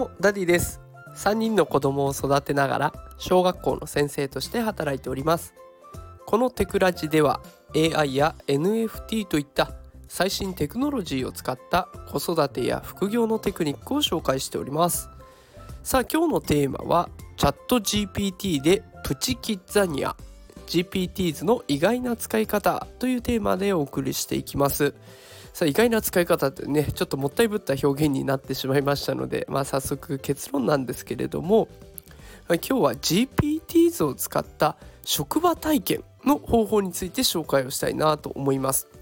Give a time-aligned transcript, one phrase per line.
[0.00, 0.80] もダディです。
[1.14, 5.52] 3人の子供を育てながら小学校の先生として働いております。
[6.26, 7.42] このテクラジでは
[7.76, 9.72] AI や NFT といった
[10.08, 15.10] 最新テクノロジーを使った子育てや副業のテクニックを紹介しております。
[15.82, 20.16] さあ今日のテーマはチャット GPT でプチキッザニア。
[20.70, 24.94] GPTs の意外な使い方というテーマでお送りしていきます
[25.52, 31.68] さあ意外な使い方ってねちょっともったいぶった表現になってしまいましたので、まあ、早速結論なんですけれども
[32.48, 38.99] 今日は GPTs を使った職場体験の方法について紹介をしたいなと思います。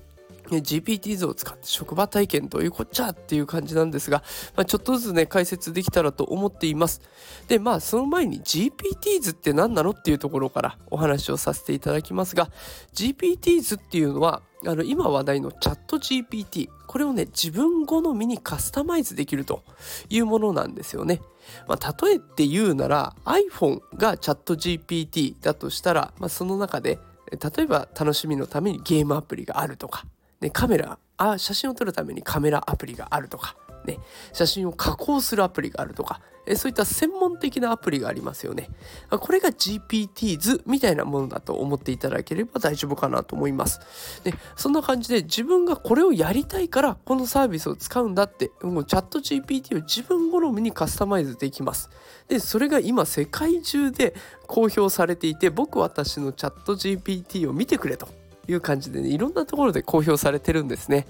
[0.57, 4.23] GPT 図を使って職場体験どういうこっちゃっていう感じなんですが、
[4.57, 7.03] まあ、ちょっとずつね解説できたらと思っています
[7.49, 12.51] でまあその前に GPT 図って何なのっていうところからお話をさせていただきますが
[12.95, 19.63] GPT 図っていうのはあの今話題のチャット GPT これをね自分好みにカスタマイズできると
[20.09, 21.21] いうものなんですよね。
[21.67, 26.99] まあ、例えて言うなら iPhone がチャット GPT だとしたら、まあ、その中で
[27.31, 30.05] 例えば楽しみのためにゲームアプリがあるとか
[30.41, 33.99] ね、カメラあ写真を撮るためにカメラアプリがあるとか、ね、
[34.33, 38.71] 写真を加工するアプリがあるとかえそういった専門的なアプリがありますよね。
[39.11, 43.81] これが GPT 図みたいなものだと思っていただければ大丈夫かなと思います。
[44.25, 51.91] でそんな感じで自分がこれをやりたいからこのサービスを使うんだってもうチャット GPT を自分好みにカスタマイズできます。
[52.29, 54.15] でそれが今世界中で
[54.47, 58.09] 公表されていて僕私のチャット GPT を見てくれと。
[58.49, 61.07] いう感じでねいろんなところで公表されてるんですね。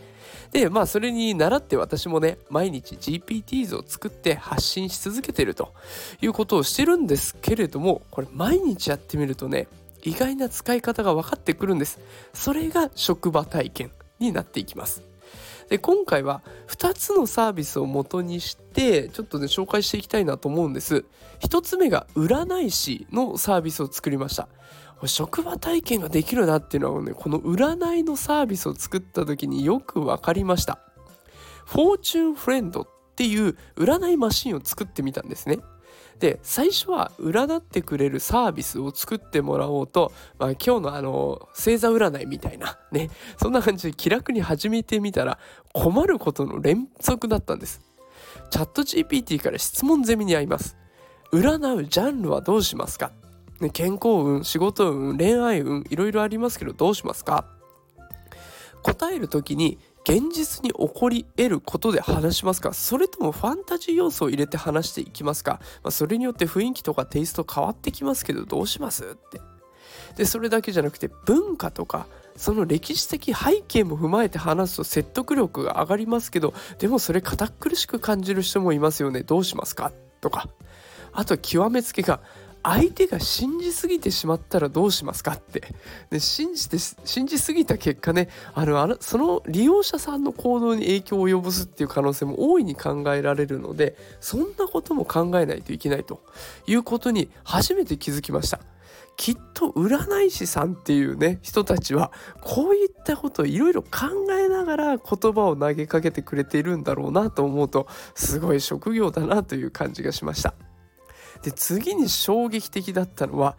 [0.50, 5.72] でまあそれに倣って私もね毎日 GPT 図を作って発信し続けてると
[6.20, 9.69] いうことをしてるんですけれどもこれ毎日やってみるとね
[10.03, 11.98] 意外な使い方が分かってくるんです。
[12.33, 15.08] それが職場体験になっていきます。
[15.69, 21.05] で今回は2つのサービスを元にしてちょっとね紹介していきたいなと思うんです。
[21.41, 24.48] 1つ目が占い師のサービスを作りました。
[25.07, 30.80] 職場体験ができるなっていうのはねこの占いのサービスを作った時によく分かりました。
[31.67, 35.58] フォーチュンフレンドっていう占いマシンを作ってみたんですね。
[36.19, 43.11] で最初は占ってくれるサービスを作ってもらおうと、まあ、今日のあの星座占いみたいなね。
[43.37, 45.39] そんな感じで気楽に始めてみたら
[45.73, 47.81] 困ることの連続だったんです。
[48.51, 50.77] チャット GPT から質問攻めに遭います。
[51.33, 53.13] 占うジャンルはどうしますか？
[53.61, 57.45] ね、健康運仕事運恋愛運いろいろありますけどどうしますか？
[58.83, 62.73] 答える時に現実に起こり得ることで話しますか？
[62.73, 69.05] それともファンタジー要素を入れて話していきますか、まあ、それによって雰囲気とかテイスト変わってきますけどどうします？
[69.05, 69.42] って。
[70.17, 79.23] でそれだけじゃなくて文化とかその歴史的背景も踏まえて話すと説得力が上がりますけどでもそれ堅苦しく感じる人もいますよね。
[79.23, 79.92] どうしますか？
[80.23, 80.48] とか。
[81.13, 82.20] あと極めつけが
[82.63, 85.63] 相手が信じすぎてしまったらどうしますかって
[86.11, 96.23] で信じて信じすぎた結果ねあのその利用者さんの行動に影響を及ぼすっていう可能性も大いに考えられるのでそんなことも考えないといけないと
[96.67, 98.61] いうことに初めて気づきました。
[99.17, 103.89] きっと占い師さんっていうね人たちはこういったことをいろいろ考
[104.30, 110.55] えながら言葉を投げかけてくれているんだろうなと思うとすごい職業だなという感じがしました。
[111.42, 113.56] で次に衝撃的だったのは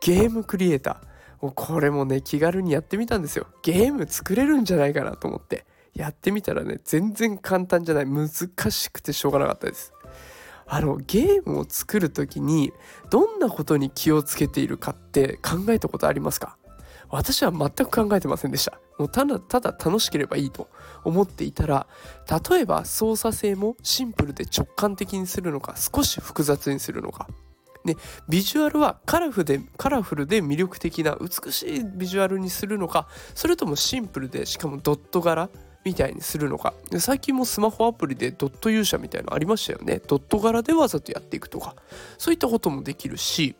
[0.00, 1.52] ゲームクリエイター。
[1.54, 3.46] これもね気軽にやってみたんですよ。
[3.62, 5.64] ゲーム作れるんじゃないかなと思って。
[5.94, 8.06] やってみたらね全然簡単じゃない。
[8.06, 8.28] 難
[8.70, 9.92] しくてしょうがなかったです。
[10.66, 12.72] あのゲームを作る時に
[13.10, 16.56] どんなことに気をつけているかって考えたことありますか？
[17.10, 18.78] 私は全く考えてませんでした。
[18.98, 20.68] もうただただ楽しければいいと
[21.04, 21.86] 思っていたら
[22.50, 27.28] 例えば操作性もシンプルで直感的にするのか少し複雑にするのか。
[27.82, 27.96] ね、
[28.28, 35.48] ビジュアルはカラフでカラフルで魅力的な美しいビジュアルにするのかそれともシンプルでしかもドット柄
[35.82, 36.74] みたいにするのか。
[36.98, 40.00] 最近もスマホアプリでドット勇者みたいなのありましたよね。
[40.06, 41.74] ドット柄でわざとやっていくとか。
[42.18, 43.56] そういったこともできるし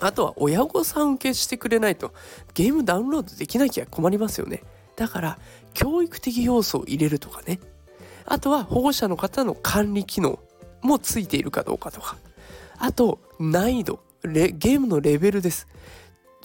[0.00, 2.12] あとは親御さん受けしてくれないと
[2.54, 4.62] ゲームダウンロードできなきゃ困りますよね。
[4.96, 5.38] だから
[5.74, 7.60] 教育的要素を入れるとかね。
[8.26, 10.38] あとは保護者の方の管理機能
[10.82, 12.16] もついているかどうかとか。
[12.78, 15.66] あと難易度ゲームのレベルです。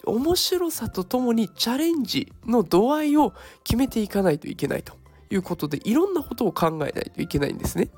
[0.06, 3.32] 面白さとともにチャレンジの度合いを
[3.62, 4.94] 決めていかないといけないと
[5.30, 7.88] いうことでいろんなことを考えないといけないんですね。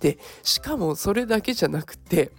[0.00, 2.32] でしかもそれだけじゃなくて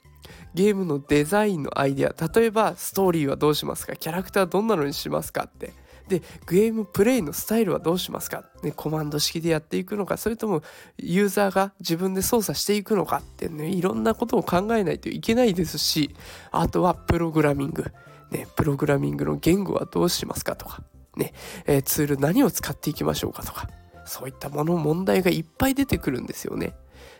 [0.54, 2.14] ゲームのデザインのアイデア。
[2.34, 3.96] 例えばストーリーはどうしますか？
[3.96, 5.74] キャラクターどんなのにしますかって。
[6.08, 10.18] でゲームプレイのスタイルはどうしますか、ね、コマンド式でやっていくのか。
[10.18, 10.62] それとも
[10.98, 13.48] ユーザーが自分で操作していくのかって。
[13.48, 16.14] ねいろんなことを考えないといけないですし。
[16.52, 17.86] あとはプログラミング、
[18.32, 20.84] ね、プログラミングの言語はどうしますかとか、
[21.16, 21.34] ね
[21.66, 23.70] えー、ツール何を使っていきましょうかとか。
[24.06, 26.76] そういったもの問題がいっぱい出てくるんですよね。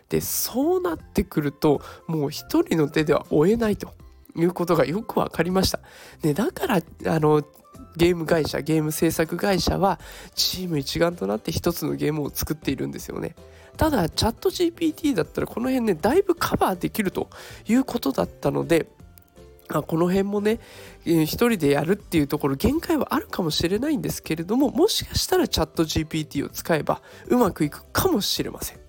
[0.08, 3.92] でそうなってくるともう一人の手では追えないと
[4.36, 5.80] いうことがよく分かりました。
[6.22, 7.42] ね、だからあの
[7.96, 10.00] ゲーム会社ゲーム制作会社は
[10.34, 13.34] チーム一丸となって一つのゲームを作っているんですよね。
[13.76, 17.28] ただチャット GPT だったらこの辺ねだいぶカバーできると
[17.66, 18.86] いうことだったので
[19.68, 20.60] あこの辺もね、
[21.06, 28.83] えー、一人でやるっていうところ限界はあるかもしれないんですけれどももしかしたらチャット GPT を使えばうまくいくかもしれません。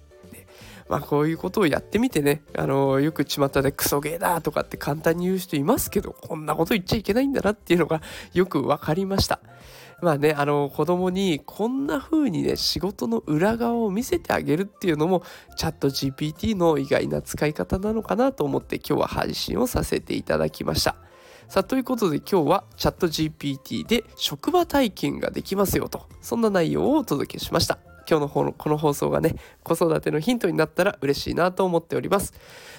[0.90, 8.02] まあこういうことをやってみてね、あのよく巷でクソゲーだとかって簡単に言う人いますけど、こんなこと言っちゃいけないんだなっていうのが
[8.34, 9.40] よく分かりました。
[10.02, 15.24] まあね、あの子供にこんな風にね、仕事の裏側を見せてあげるっていうのも、
[15.56, 20.96] チャット GPT の意外な使い方なのかなと思って今日は配信をさせていただきました。
[21.48, 27.85] さあということで今日はチャット GPT で職場体験ができますよとそんな内容をお届けしました。
[28.10, 32.34] 今日の方のこの放送がね子育てのヒントになったら嬉しいなと思っております。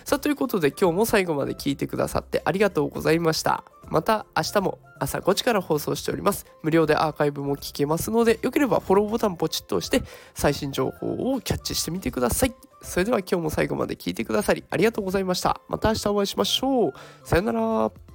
[0.04, 3.64] さあということで今日も最後まで聞いてくださってありがとうございました。
[3.88, 6.46] また明日も朝5時から放送しております。
[6.62, 10.02] 無料でアーカイブも聞けますのでよければフォローボタンポチッと押して
[10.34, 12.54] 最新情報をキャッチしてみてください。
[12.82, 15.60] それでは今日も最後まで聞いてくださりありがとうございました。
[15.68, 16.92] また明日お会いしましょう。
[17.24, 18.05] さよなら。